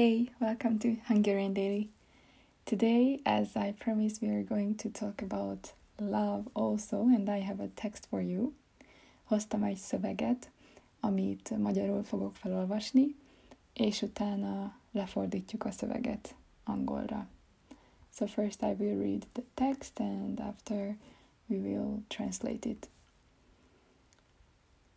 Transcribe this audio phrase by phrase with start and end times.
[0.00, 1.90] Hey, welcome to Hungarian Daily.
[2.64, 7.60] Today, as I promised, we are going to talk about love also, and I have
[7.60, 8.54] a text for you.
[9.24, 10.50] Hoztam egy szöveget,
[11.00, 13.14] amit magyarul fogok felolvasni,
[13.74, 17.28] és utána lefordítjuk a szöveget angolra.
[18.10, 20.96] So first I will read the text and after
[21.46, 22.88] we will translate it.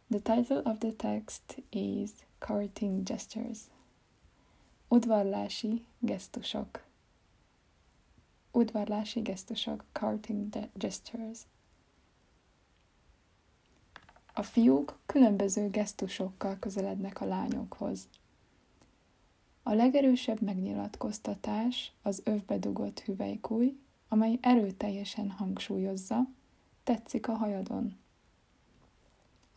[0.10, 3.73] The title of the text is Courting Gestures.
[4.94, 6.84] Udvarlási gesztusok.
[8.52, 11.40] Udvarlási gesztusok, courting gestures.
[14.34, 18.08] A fiúk különböző gesztusokkal közelednek a lányokhoz.
[19.64, 26.28] A legerősebb megnyilatkoztatás az övbe dugott hüvelykúj, amely erőteljesen hangsúlyozza,
[26.84, 27.98] tetszik a hajadon.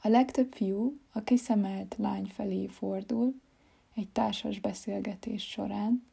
[0.02, 3.34] A legtöbb fiú a kiszemelt lány felé fordul
[3.96, 6.06] egy társas beszélgetés során,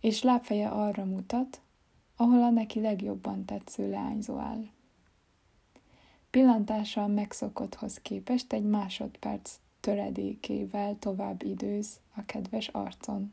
[0.00, 1.60] és lábfeje arra mutat,
[2.16, 4.66] ahol a neki legjobban tetsző leányzó áll.
[6.30, 13.32] Pillantása a megszokotthoz képest egy másodperc töredékével tovább időz a kedves arcon.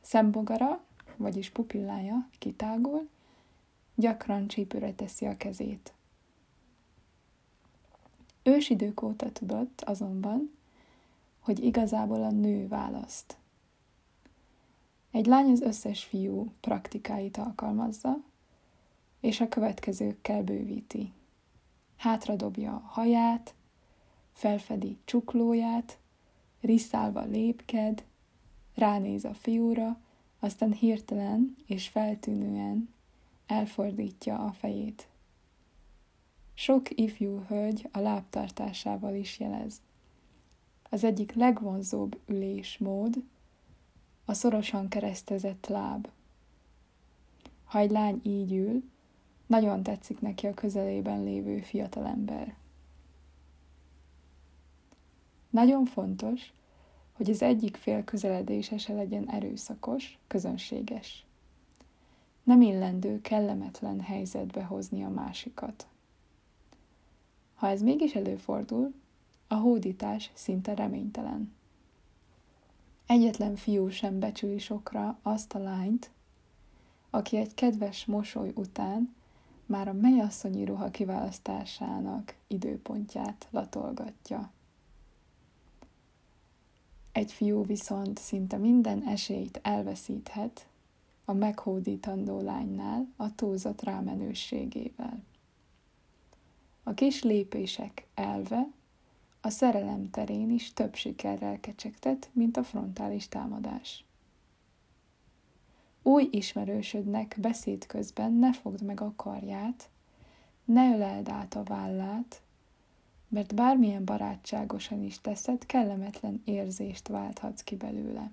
[0.00, 0.84] Szembogara,
[1.16, 3.08] vagyis pupillája kitágul,
[3.94, 5.92] gyakran csípőre teszi a kezét.
[8.42, 10.50] Ősidők óta tudott azonban,
[11.42, 13.36] hogy igazából a nő választ.
[15.10, 18.16] Egy lány az összes fiú praktikáit alkalmazza,
[19.20, 21.12] és a következőkkel bővíti.
[21.96, 23.54] Hátradobja a haját,
[24.32, 25.98] felfedi csuklóját,
[26.60, 28.04] riszálva lépked,
[28.74, 30.00] ránéz a fiúra,
[30.38, 32.94] aztán hirtelen és feltűnően
[33.46, 35.08] elfordítja a fejét.
[36.54, 39.80] Sok ifjú hölgy a lábtartásával is jelez.
[40.92, 43.22] Az egyik legvonzóbb ülésmód
[44.24, 46.08] a szorosan keresztezett láb.
[47.64, 48.82] Ha egy lány így ül,
[49.46, 52.54] nagyon tetszik neki a közelében lévő fiatalember.
[55.50, 56.52] Nagyon fontos,
[57.12, 61.26] hogy az egyik fél közeledése se legyen erőszakos, közönséges.
[62.42, 65.86] Nem illendő kellemetlen helyzetbe hozni a másikat.
[67.54, 68.94] Ha ez mégis előfordul,
[69.52, 71.52] a hódítás szinte reménytelen.
[73.06, 76.10] Egyetlen fiú sem becsüli sokra azt a lányt,
[77.10, 79.14] aki egy kedves mosoly után
[79.66, 84.50] már a mennyasszonyi ruha kiválasztásának időpontját latolgatja.
[87.12, 90.66] Egy fiú viszont szinte minden esélyt elveszíthet
[91.24, 95.22] a meghódítandó lánynál a túlzott rámenőségével.
[96.82, 98.68] A kis lépések elve
[99.44, 104.04] a szerelem terén is több sikerrel kecsegtet, mint a frontális támadás.
[106.02, 109.90] Új ismerősödnek beszéd közben ne fogd meg a karját,
[110.64, 112.42] ne öleld át a vállát,
[113.28, 118.30] mert bármilyen barátságosan is teszed, kellemetlen érzést válthatsz ki belőle.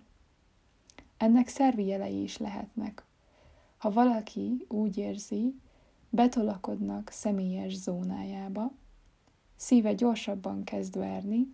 [1.17, 3.03] Ennek szervi jelei is lehetnek.
[3.77, 5.55] Ha valaki úgy érzi,
[6.09, 8.71] betolakodnak személyes zónájába,
[9.59, 11.53] szíve gyorsabban kezd verni,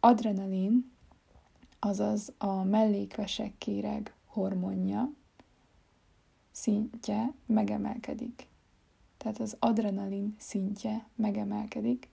[0.00, 0.92] adrenalin,
[1.78, 5.12] azaz a mellékvesek kéreg hormonja
[6.50, 8.46] szintje megemelkedik.
[9.16, 12.08] Tehát az adrenalin szintje megemelkedik,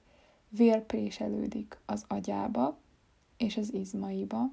[0.50, 2.78] vérpréselődik az agyába
[3.38, 4.52] és az izmaiba,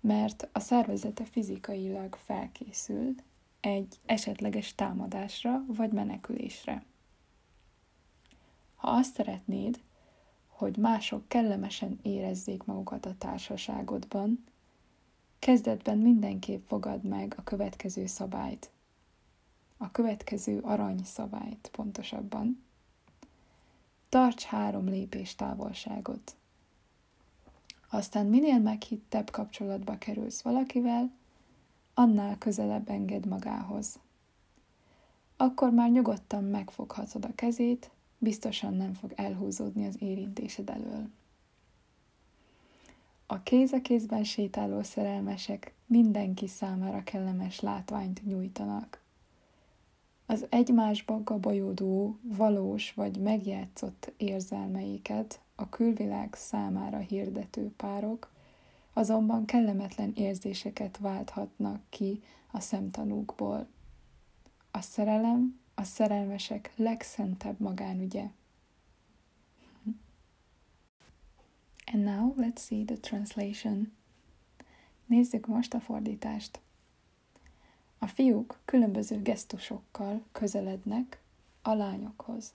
[0.00, 3.14] mert a szervezete fizikailag felkészül
[3.60, 6.84] egy esetleges támadásra vagy menekülésre.
[8.80, 9.80] Ha azt szeretnéd,
[10.48, 14.44] hogy mások kellemesen érezzék magukat a társaságodban,
[15.38, 18.70] kezdetben mindenképp fogad meg a következő szabályt.
[19.76, 22.62] A következő arany szabályt pontosabban.
[24.08, 26.36] Tarts három lépés távolságot.
[27.90, 31.12] Aztán minél meghittebb kapcsolatba kerülsz valakivel,
[31.94, 33.98] annál közelebb enged magához.
[35.36, 37.90] Akkor már nyugodtan megfoghatod a kezét,
[38.20, 41.08] biztosan nem fog elhúzódni az érintésed elől.
[43.26, 49.02] A kéz a kézben sétáló szerelmesek mindenki számára kellemes látványt nyújtanak.
[50.26, 58.30] Az egymásba gabajodó, valós vagy megjátszott érzelmeiket a külvilág számára hirdető párok
[58.92, 63.66] azonban kellemetlen érzéseket válthatnak ki a szemtanúkból.
[64.70, 68.30] A szerelem a szerelmesek legszentebb magánügye.
[71.92, 73.92] And now let's see the translation.
[75.06, 76.60] Nézzük most a fordítást.
[77.98, 81.20] A fiúk különböző gesztusokkal közelednek
[81.62, 82.54] a lányokhoz.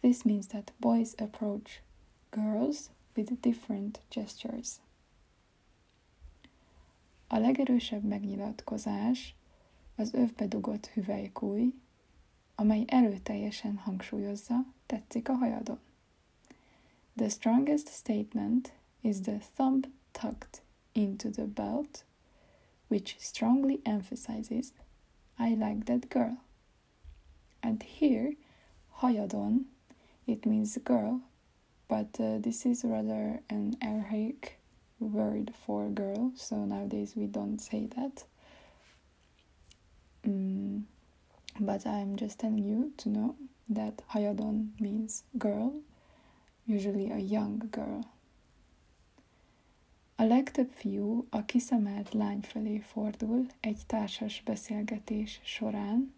[0.00, 1.80] This means that boys approach
[2.30, 2.78] girls
[3.14, 4.68] with different gestures.
[7.26, 9.34] A legerősebb megnyilatkozás
[9.96, 11.74] az övbe dugott hüvelykúj,
[12.54, 15.78] amely erőteljesen hangsúlyozza, tetszik a hajadon.
[17.16, 19.80] The strongest statement is the thumb
[20.12, 20.62] tucked
[20.92, 22.04] into the belt,
[22.88, 24.72] which strongly emphasizes,
[25.38, 26.38] I like that girl.
[27.60, 28.36] And here,
[29.00, 29.66] hajadon,
[30.24, 31.20] it means girl,
[31.88, 34.58] but uh, this is rather an archaic
[34.98, 38.24] word for girl, so nowadays we don't say that.
[40.28, 40.82] Mm,
[41.58, 43.34] but I'm just telling you to know
[43.68, 45.72] that hayadon means girl,
[46.66, 48.04] usually a young girl.
[50.16, 56.14] A legtöbb fiú a kiszemelt lány felé fordul egy társas beszélgetés során,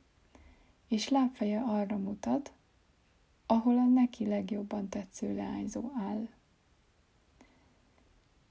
[0.88, 2.52] és lábfeje arra mutat,
[3.46, 6.28] ahol a neki legjobban tetsző leányzó áll.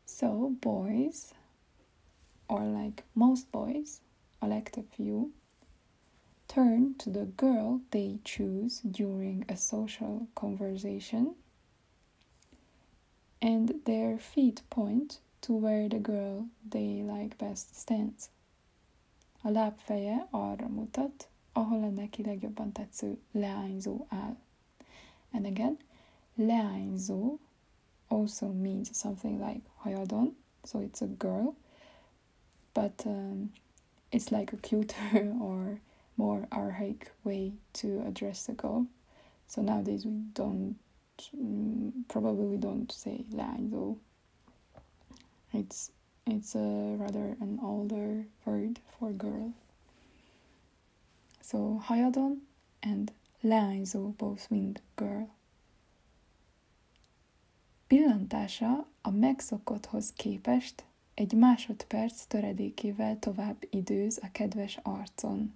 [0.06, 1.18] So, boys,
[2.46, 3.90] or like most boys,
[4.40, 5.32] a legtöbb fiú,
[6.54, 11.34] turn to the girl they choose during a social conversation,
[13.42, 18.30] and their feet point to where the girl they like best stands.
[19.44, 24.38] A lábfeje arra mutat, ahol a neki legjobban tetsző leányzó áll.
[25.32, 25.78] And again,
[26.36, 27.40] leányzó
[28.08, 31.56] also means something like hayadon, so it's a girl,
[32.74, 33.52] but um,
[34.12, 35.80] it's like a cuter or
[36.18, 38.88] more archaic way to address a girl.
[39.48, 40.76] So nowadays we don't,
[41.36, 43.98] mm, probably we don't say leányzó.
[45.54, 45.92] It's
[46.26, 49.54] it's a rather an older word for girl.
[51.42, 52.42] So hayadon
[52.82, 53.12] and
[53.44, 55.28] leányzó both mean girl.
[57.88, 65.54] Pillantása a megszokotthoz képest egy másodperc töredékével tovább időz a kedves arcon.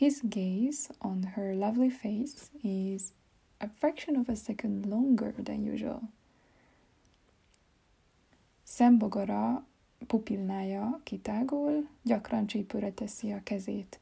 [0.00, 3.12] His gaze on her lovely face is
[3.60, 6.00] a fraction of a second longer than usual.
[8.64, 9.66] Szembogara
[10.06, 14.00] pupilnája kitágul, gyakran csípőre teszi a kezét.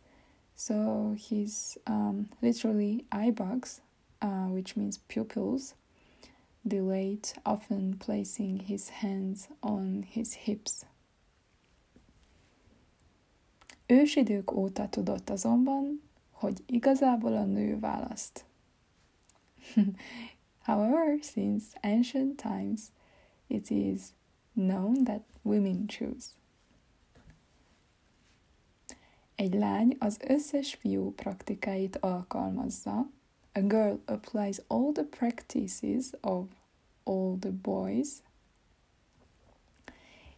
[0.55, 1.53] So his
[1.91, 3.81] um, literally eye bugs,
[4.23, 5.75] uh, which means pupils,
[6.63, 10.87] dilate, often placing his hands on his hips.
[13.91, 18.45] Ősidők óta tudott azonban, hogy igazából a nő választ.
[20.67, 22.81] However, since ancient times,
[23.47, 24.01] it is
[24.53, 26.27] known that women choose.
[29.35, 33.11] Egy lány az összes fiú praktikáit alkalmazza.
[33.53, 36.47] A girl applies all the practices of
[37.05, 38.09] all the boys.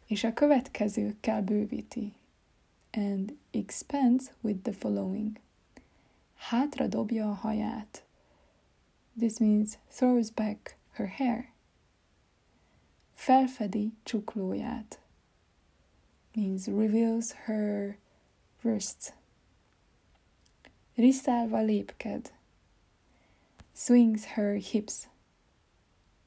[0.07, 2.13] És a következőkkel bővíti.
[2.93, 5.39] And expands with the following.
[6.49, 7.87] Hátra dobja.
[9.17, 11.53] This means throws back her hair.
[13.15, 14.99] Felfedi csuklóját.
[16.35, 17.97] Means reveals her
[18.63, 19.13] wrists.
[20.97, 22.33] Riszálva lépked.
[23.73, 25.09] Swings her hips.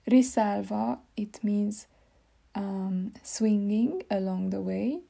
[0.06, 1.88] Riszálva, it means
[2.56, 5.02] um, swinging along the way.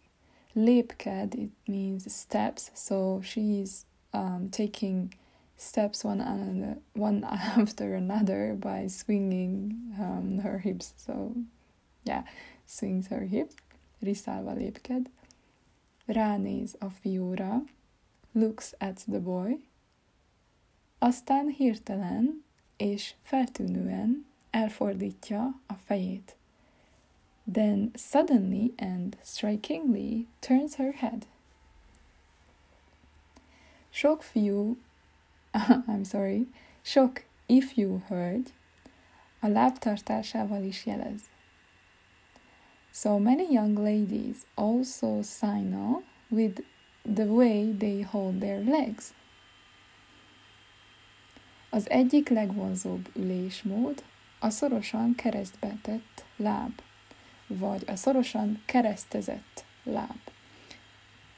[0.55, 2.71] Lépked, it means steps.
[2.73, 5.13] So she is um, taking
[5.57, 7.23] steps one another, one
[7.57, 10.93] after another by swinging um, her hips.
[10.97, 11.35] So
[12.03, 12.23] yeah,
[12.65, 13.55] swings her hips.
[14.01, 15.09] Riszálva lépked.
[16.05, 17.63] ránéz a fiúra,
[18.31, 19.59] looks at the boy,
[20.99, 22.43] aztán hirtelen
[22.77, 26.35] és feltűnően elfordítja a fejét.
[27.45, 31.25] Then suddenly and strikingly turns her head.
[33.91, 34.77] Sok fiú,
[35.53, 36.47] I'm sorry,
[36.83, 38.51] sok ifjú hölgy
[39.43, 41.21] a lábtartásával is jelez.
[42.91, 46.63] So many young ladies also sign on with
[47.13, 49.13] the way they hold their legs.
[51.69, 54.03] Az egyik legvonzóbb ülésmód
[54.39, 56.81] a szorosan keresztbe tett láb,
[57.57, 60.19] vagy a szorosan keresztezett láb.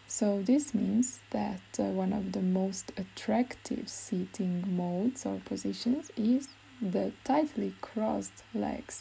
[0.08, 6.46] So this means that uh, one of the most attractive seating modes or positions is
[6.92, 8.96] the tightly crossed legs.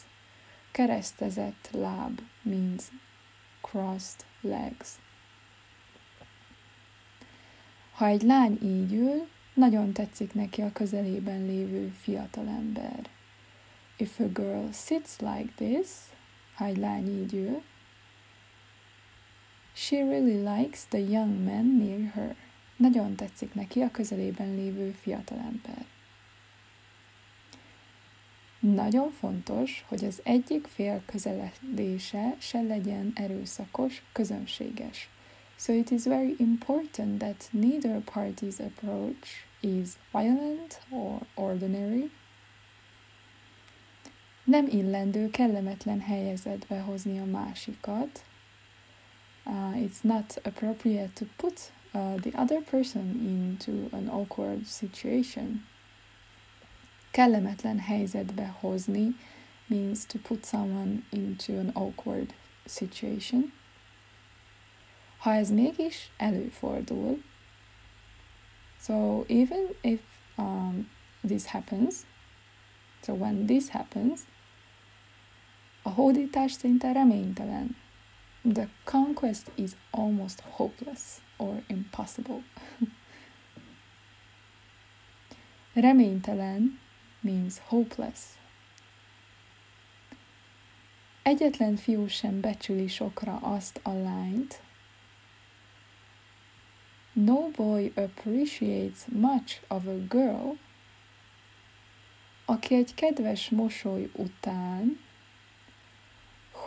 [0.71, 2.83] Keresztezett láb means
[3.61, 4.89] crossed legs.
[7.91, 13.09] Ha egy lány így ül, nagyon tetszik neki a közelében lévő fiatalember.
[13.97, 15.87] If a girl sits like this,
[16.55, 17.61] ha egy lány így ül,
[19.73, 22.35] she really likes the young man near her.
[22.75, 25.85] Nagyon tetszik neki a közelében lévő fiatalember.
[28.59, 35.09] Nagyon fontos, hogy az egyik fél közeledése se legyen erőszakos, közönséges.
[35.57, 42.11] So it is very important that neither party's approach is violent or ordinary.
[44.45, 48.25] Nem illendő kellemetlen helyezetbe hozni a másikat.
[49.45, 55.65] Uh, it's not appropriate to put uh, the other person into an awkward situation.
[57.11, 59.15] Kellemetlen helyzetbe hozni
[59.67, 62.33] means to put someone into an awkward
[62.65, 63.53] situation.
[65.17, 67.23] Ha ez mégis előfordul,
[68.81, 69.99] so even if
[70.37, 70.89] um,
[71.27, 72.05] this happens,
[73.01, 74.25] so when this happens,
[75.85, 77.75] a hódítás szinte reménytelen.
[78.53, 81.01] The conquest is almost hopeless
[81.37, 82.43] or impossible.
[85.73, 86.79] reménytelen
[87.21, 88.19] means hopeless.
[91.23, 94.61] Egyetlen fiú sem becsüli sokra azt a lányt,
[97.13, 100.51] no boy appreciates much of a girl,
[102.45, 104.99] aki egy kedves mosoly után,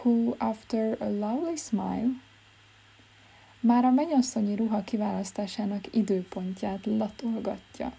[0.03, 2.11] who after a lovely smile,
[3.61, 7.93] már a mennyasszonyi ruha kiválasztásának időpontját latolgatja.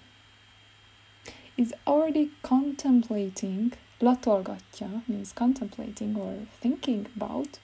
[1.56, 7.60] Is already contemplating, latolgatja means contemplating or thinking about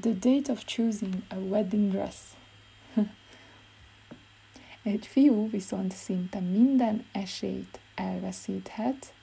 [0.00, 2.16] the date of choosing a wedding dress.
[4.82, 9.14] Egy fiú viszont szinte minden esélyt elveszíthet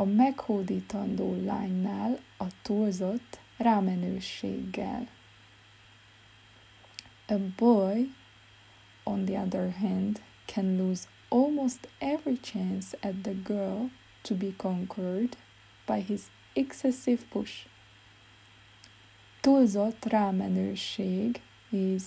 [0.00, 5.08] a meghódítandó lánynál a túlzott rámenőséggel.
[7.26, 8.12] A boy,
[9.04, 13.90] on the other hand, can lose almost every chance at the girl
[14.22, 15.36] to be conquered
[15.86, 16.20] by his
[16.52, 17.66] excessive push.
[19.40, 21.40] Túlzott rámenőség
[21.70, 22.02] is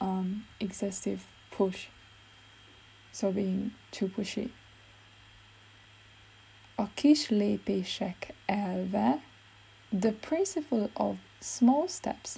[0.00, 1.20] um, excessive
[1.56, 1.88] push.
[3.10, 4.52] So being too pushy.
[6.82, 9.22] A kis lépések elve,
[10.00, 12.34] the principle of small steps.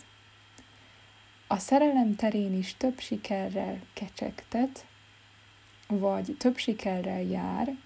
[1.46, 4.86] A szerelem terén is több sikerrel kecsegtet,
[5.88, 7.76] vagy több sikerrel jár,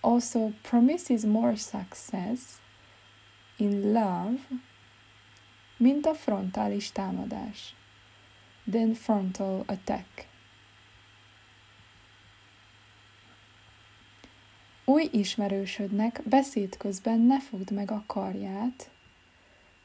[0.00, 2.40] also promises more success
[3.56, 4.38] in love,
[5.76, 7.74] mint a frontális támadás
[8.70, 10.29] then frontal attack.
[14.90, 18.90] Új ismerősödnek beszéd közben ne fogd meg a karját.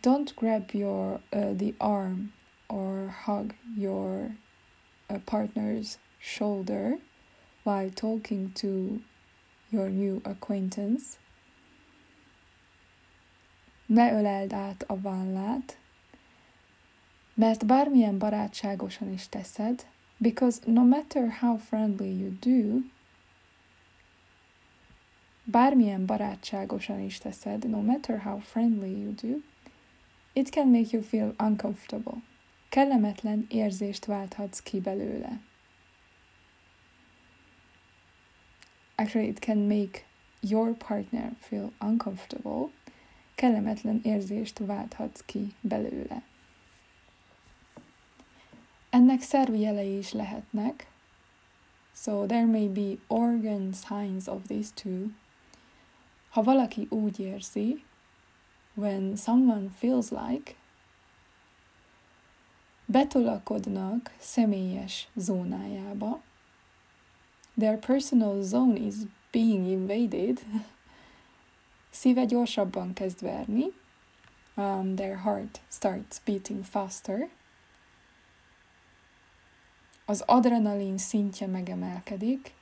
[0.01, 2.33] Don't grab your uh, the arm
[2.67, 4.35] or hug your
[5.09, 6.97] uh, partner's shoulder
[7.63, 8.67] while talking to
[9.69, 11.03] your new acquaintance.
[13.85, 15.77] Ne öleld át a vállát,
[17.33, 22.93] Mert bármilyen barátságosan is teszed, because no matter how friendly you do,
[25.46, 29.42] bármilyen barátságosan is teszed, no matter how friendly you do,
[30.34, 32.24] it can make you feel uncomfortable.
[32.70, 35.40] Kellemetlen érzést válthatsz ki belőle.
[38.96, 40.06] Actually, it can make
[40.40, 42.70] your partner feel uncomfortable.
[43.36, 46.24] Kellemetlen érzést válthatsz ki belőle.
[48.90, 50.88] Ennek szervi jelei is lehetnek.
[51.94, 55.10] So there may be organ signs of these two.
[56.36, 57.84] Ha valaki úgy érzi,
[58.74, 60.56] when someone feels like,
[62.86, 66.22] betolakodnak személyes zónájába,
[67.58, 68.96] their personal zone is
[69.32, 70.46] being invaded,
[72.00, 73.65] szíve gyorsabban kezd verni,
[74.56, 77.30] um, their heart starts beating faster,
[80.06, 82.54] az adrenalin szintje megemelkedik,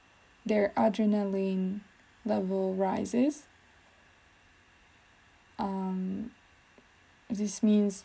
[0.45, 1.81] their adrenaline
[2.23, 3.35] level rises.
[5.63, 6.31] Um,
[7.29, 8.03] this means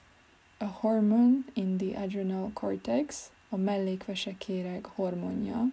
[0.60, 5.64] a hormone in the adrenal cortex, a mellékvesekéreg hormonja.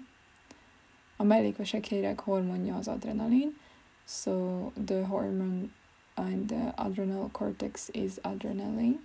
[1.17, 3.57] A mellékvesekéreg hormonja az adrenalin,
[4.07, 5.69] so the hormone
[6.17, 8.99] in the adrenal cortex is adrenaline.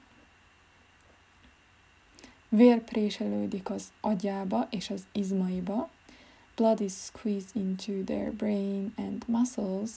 [2.49, 5.90] Vér préselődik az agyába és az izmaiba.
[6.54, 9.90] Blood is squeezed into their brain and muscles,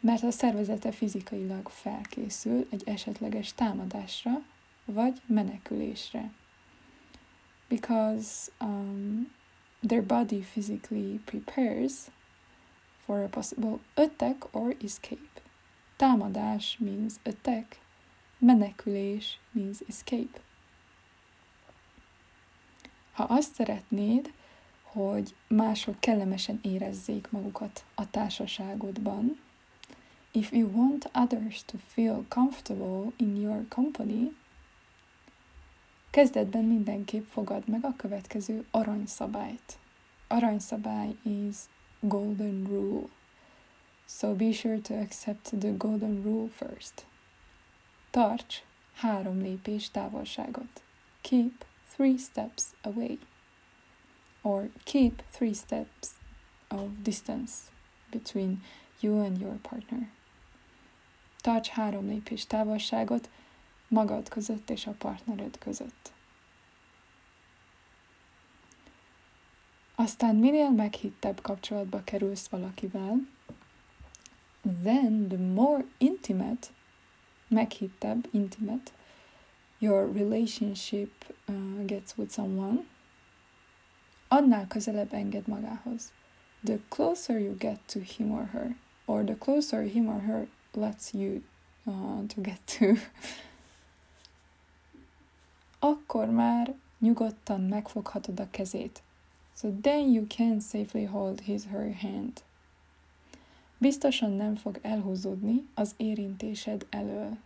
[0.00, 4.42] mert a szervezete fizikailag felkészül egy esetleges támadásra
[4.84, 6.30] vagy menekülésre.
[7.68, 9.32] Because um,
[9.86, 11.92] their body physically prepares
[13.04, 15.40] for a possible attack or escape.
[15.96, 17.78] Támadás means attack,
[18.38, 20.40] menekülés means escape.
[23.12, 24.32] Ha azt szeretnéd,
[24.82, 29.40] hogy mások kellemesen érezzék magukat a társaságodban,
[30.32, 34.32] if you want others to feel comfortable in your company,
[36.10, 39.78] kezdetben mindenképp fogad meg a következő aranyszabályt.
[40.28, 41.56] Aranyszabály is
[42.00, 43.08] golden rule.
[44.06, 47.06] So be sure to accept the golden rule first.
[48.10, 48.62] Tarts
[48.94, 50.82] három lépés távolságot.
[51.20, 53.18] Keep three steps away,
[54.42, 56.08] or keep three steps
[56.68, 57.52] of distance
[58.10, 58.62] between
[59.00, 60.08] you and your partner.
[61.40, 63.30] Tarts három lépés távolságot
[63.88, 66.12] magad között és a partnered között.
[69.94, 73.26] Aztán minél meghittebb kapcsolatba kerülsz valakivel,
[74.82, 76.66] then the more intimate,
[77.48, 78.90] meghittebb, intimate,
[79.78, 82.84] your relationship uh, gets with someone,
[84.28, 86.12] annál közelebb enged magához.
[86.64, 91.12] The closer you get to him or her, or the closer him or her lets
[91.12, 91.42] you
[91.84, 92.94] uh, to get to,
[95.78, 99.02] akkor már nyugodtan megfoghatod a kezét.
[99.54, 102.42] So then you can safely hold his her hand.
[103.78, 107.36] Biztosan nem fog elhúzódni az érintésed elől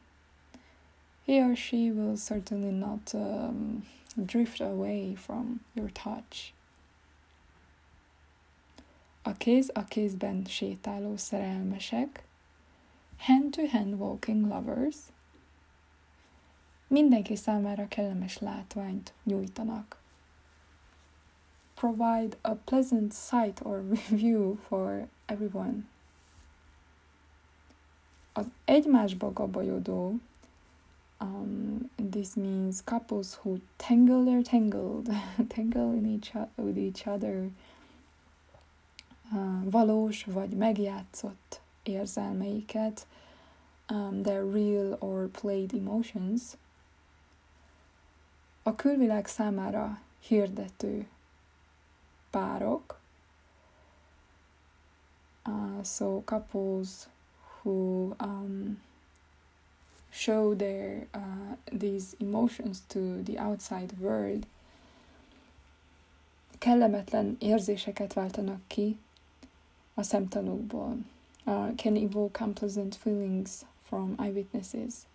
[1.27, 3.85] he or she will certainly not um,
[4.17, 6.53] drift away from your touch.
[9.23, 12.25] A kéz a kézben sétáló szerelmesek,
[13.27, 14.97] hand-to-hand walking lovers,
[16.89, 19.97] mindenki számára kellemes látványt nyújtanak.
[21.75, 25.85] Provide a pleasant sight or view for everyone.
[28.33, 30.15] Az egymásba gabajodó
[31.21, 35.09] Um, this means couples who tangle their tangled,
[35.49, 37.51] tangle in each with each other,
[39.33, 43.07] uh, valós vagy megjátszott érzelmeiket,
[43.89, 46.43] um, their real or played emotions,
[48.63, 51.07] a külvilág számára hirdető
[52.31, 53.01] párok,
[55.47, 57.09] uh, so couples
[57.63, 58.81] who um,
[60.11, 64.47] show their uh, these emotions to the outside world,
[66.59, 68.99] kellemetlen érzéseket váltanak ki
[69.95, 70.97] a szemtanúkból.
[71.47, 75.07] Uh, can evoke unpleasant feelings from eyewitnesses.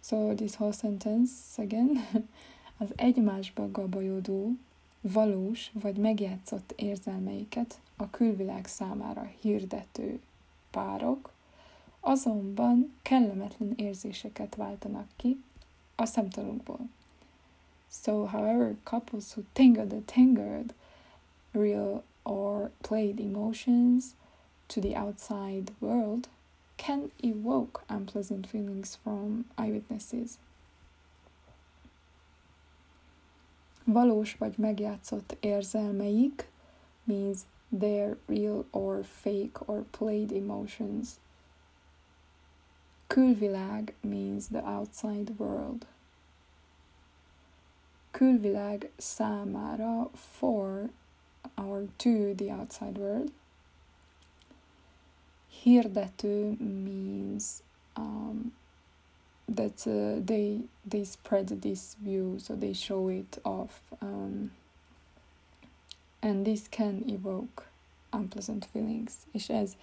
[0.00, 2.06] So this whole sentence again,
[2.78, 4.52] az egymásba gabajodó,
[5.00, 10.20] valós vagy megjátszott érzelmeiket a külvilág számára hirdető
[10.70, 11.30] párok
[12.00, 15.42] azonban kellemetlen érzéseket váltanak ki
[15.96, 16.78] a szemtanúkból.
[18.02, 20.74] So, however, couples who tangled the tangled
[21.52, 24.04] real or played emotions
[24.70, 26.28] to the outside world
[26.76, 30.38] can evoke unpleasant feelings from eyewitnesses.
[33.84, 36.48] Valós vagy megjátszott érzelmeik
[37.04, 37.38] means
[37.78, 41.08] their real or fake or played emotions
[43.10, 45.86] Külvilág means the outside world.
[48.10, 50.90] Külvilág számára for
[51.56, 53.32] or to the outside world.
[55.62, 57.62] Hirdető means
[57.96, 58.52] um,
[59.54, 64.52] that uh, they they spread this view, so they show it off, um,
[66.20, 67.66] and this can evoke
[68.12, 69.12] unpleasant feelings.
[69.32, 69.76] És ez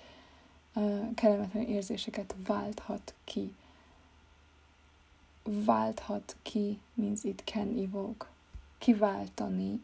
[0.73, 3.53] uh, kellemetlen érzéseket válthat ki.
[5.43, 8.25] Válthat ki means it can evoke.
[8.77, 9.79] Kiváltani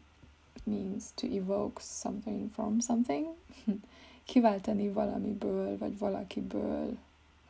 [0.64, 3.28] means to evoke something from something.
[4.26, 6.98] Kiváltani valamiből, vagy valakiből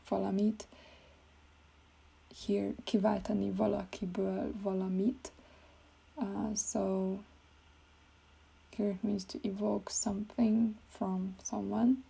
[0.07, 0.67] valamit.
[2.45, 5.31] Here, kiváltani valakiből valamit.
[6.15, 7.17] Uh, so
[8.77, 12.03] here means to evoke something from someone.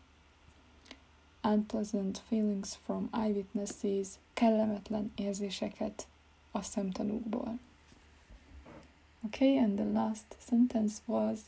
[1.43, 6.07] Unpleasant feelings from eyewitnesses, kellemetlen érzéseket
[6.51, 7.59] a szemtanúkból.
[9.25, 11.39] Okay, and the last sentence was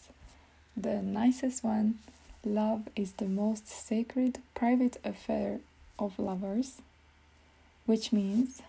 [0.82, 2.00] the nicest one.
[2.48, 5.60] Love is the most sacred private affair
[5.96, 6.84] of lovers,
[7.86, 8.62] which means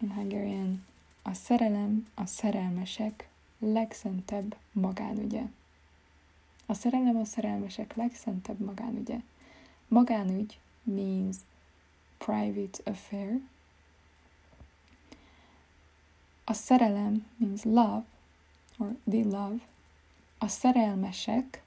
[0.00, 0.84] in Hungarian
[1.22, 3.28] a szerelem a szerelmesek
[3.58, 5.42] legszentebb magánügye.
[6.66, 9.20] A szerelem a szerelmesek legszentebb magánügye.
[9.88, 11.36] Magánügy means
[12.18, 13.40] private affair.
[16.44, 18.04] A szerelem means love,
[18.78, 19.58] or the love.
[20.38, 21.63] A szerelmesek,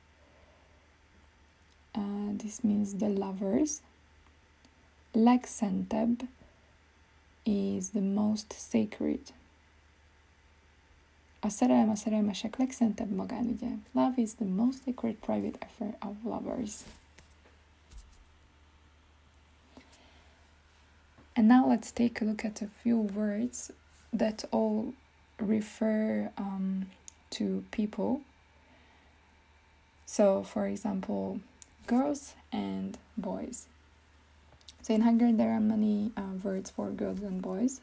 [2.37, 3.81] this means the lovers.
[5.13, 6.27] Legszentebb
[7.43, 9.19] is the most sacred.
[11.39, 13.69] A szerelem a szerelmesek legszentebb magánügye.
[13.91, 16.73] Love is the most sacred private affair of lovers.
[21.35, 23.71] And now let's take a look at a few words
[24.11, 24.93] that all
[25.37, 26.89] refer um,
[27.29, 28.21] to people.
[30.05, 31.39] So, for example,
[31.87, 33.65] girls and boys.
[34.81, 37.81] So, in Hungarian, there are many uh, words for girls and boys.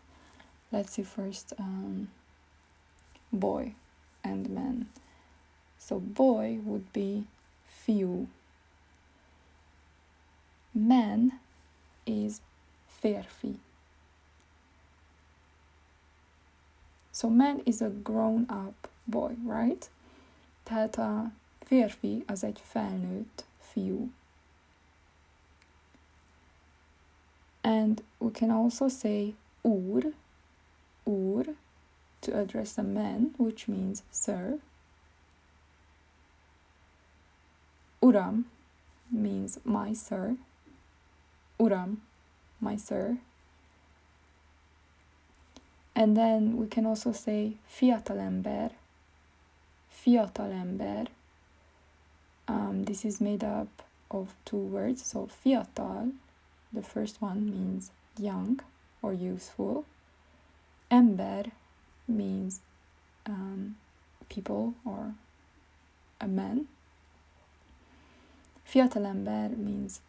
[0.71, 2.09] Let's see first um,
[3.33, 3.75] boy
[4.23, 4.87] and man.
[5.79, 7.25] So, boy would be
[7.87, 8.27] fiú.
[10.75, 11.33] Man
[12.07, 12.41] is
[13.03, 13.57] férfi.
[17.15, 19.89] So man is a grown up boy, right?
[20.63, 24.11] Tehát a férfi az egy felnőtt fiú.
[27.63, 29.35] And we can also say
[29.65, 30.13] úr,
[31.07, 31.55] úr,
[32.21, 34.59] to address a man, which means sir.
[38.03, 38.45] Uram
[39.11, 40.37] means my sir.
[41.59, 41.99] Uram
[42.61, 43.19] my sir.
[45.97, 48.73] And then we can also say fiatalember.
[49.91, 51.07] Fiatalember.
[52.47, 55.05] Um, this is made up of two words.
[55.05, 56.13] So fiatal,
[56.73, 58.61] the first one means young
[59.03, 59.85] or useful.
[60.91, 61.45] Ember
[62.07, 62.61] means
[63.27, 63.77] um,
[64.29, 65.15] people or
[66.21, 66.67] a man.
[68.71, 70.01] Fiatalember means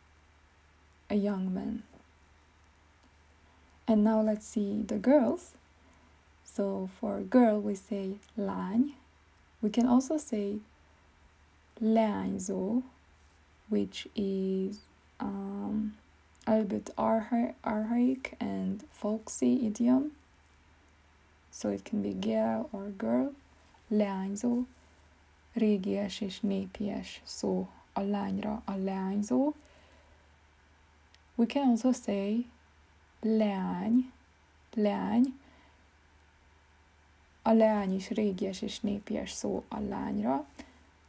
[1.09, 1.83] a young man.
[3.87, 5.51] And now let's see the girls.
[6.43, 8.93] So for girl, we say lány.
[9.61, 10.57] We can also say
[11.79, 12.81] leányzó,
[13.69, 14.75] which is
[15.19, 15.95] um,
[16.45, 20.11] a little bit archaic and folksy idiom.
[21.51, 23.33] So it can be girl or girl.
[23.87, 24.65] Leányzó,
[25.53, 29.53] régies és népies szó a lányra a leányzó.
[31.35, 32.45] We can also say
[33.21, 34.11] leány,
[34.73, 35.39] leány,
[37.41, 40.45] a leány is régies és népies szó a lányra.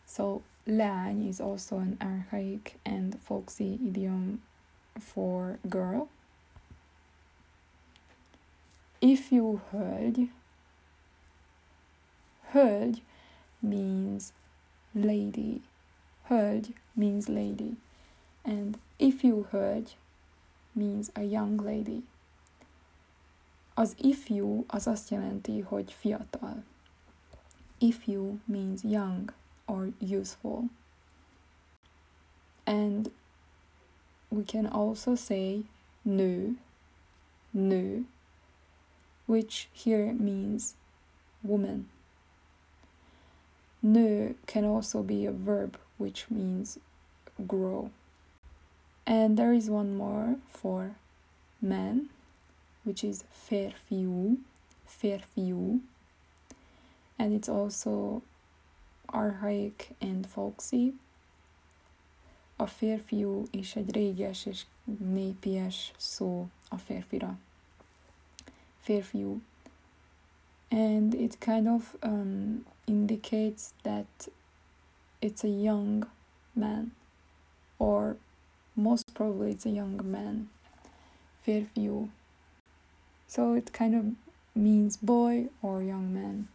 [0.07, 4.43] So leány is also an archaic and folksy idiom
[4.99, 6.09] for girl.
[9.01, 10.31] Ifjú hölgy,
[12.53, 13.03] hölgy
[13.63, 14.33] means
[14.95, 15.63] lady.
[16.29, 17.77] Hölgy means lady.
[18.45, 19.97] And ifjú hölgy
[20.73, 22.03] means a young lady.
[23.75, 26.65] Az ifjú az azt jelenti, hogy fiatal.
[27.79, 29.33] Ifjú means young
[29.67, 30.69] or useful.
[32.67, 33.11] And
[34.31, 35.63] we can also say
[36.05, 36.57] nu,
[37.53, 38.05] nu,
[39.27, 40.75] which here means
[41.43, 41.89] woman.
[43.83, 46.79] Nu can also be a verb which means
[47.47, 47.91] grow.
[49.07, 50.97] And there is one more for
[51.63, 52.09] man,
[52.83, 54.39] which is férfiú,
[54.89, 55.81] férfiú.
[57.19, 58.23] And it's also
[59.17, 60.93] archaic and folksy.
[62.57, 64.67] A férfiú is egy réges és
[64.99, 67.39] népies szó a férfira.
[68.79, 69.41] Férfiú.
[70.71, 74.29] And it kind of um, indicates that
[75.21, 76.07] it's a young
[76.53, 76.93] man
[77.79, 78.17] or
[78.73, 80.51] most probably it's a young man.
[81.45, 82.09] Férfiú.
[83.27, 84.05] So it kind of
[84.53, 86.49] means boy or young man.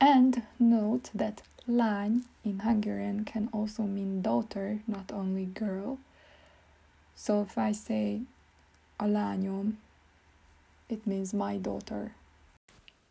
[0.00, 5.98] And note that lány in Hungarian can also mean daughter, not only girl.
[7.14, 8.22] So if I say
[9.00, 9.74] a lányom,
[10.88, 12.12] it means my daughter.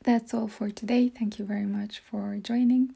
[0.04, 1.10] That's all for today.
[1.10, 2.95] Thank you very much for joining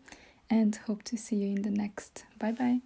[0.49, 2.25] and hope to see you in the next.
[2.39, 2.79] Bye bye.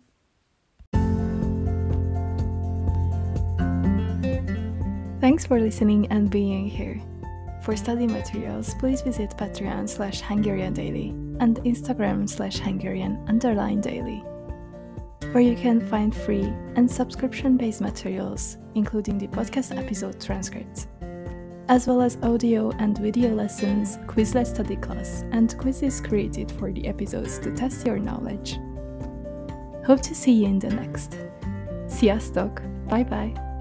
[5.21, 7.01] Thanks for listening and being here.
[7.65, 14.23] For study materials, please visit Patreon slash Hungarian Daily and Instagram slash Hungarian underline daily,
[15.31, 16.43] where you can find free
[16.75, 20.85] and subscription based materials, including the podcast episode transcripts,
[21.67, 26.85] as well as audio and video lessons, Quizlet study class, and quizzes created for the
[26.85, 28.59] episodes to test your knowledge.
[29.87, 31.17] Hope to see you in the next.
[31.87, 32.61] Sziasztok!
[32.87, 33.54] Bye bye!